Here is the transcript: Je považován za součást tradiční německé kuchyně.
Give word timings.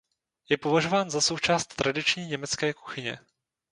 Je 0.49 0.57
považován 0.57 1.09
za 1.09 1.21
součást 1.21 1.65
tradiční 1.75 2.25
německé 2.27 2.73
kuchyně. 2.73 3.19